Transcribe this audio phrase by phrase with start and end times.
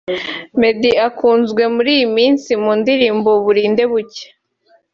[0.59, 4.27] Meddy ukunzwe muri iyi minsi mu ndirimbo ‘Burinde bucya’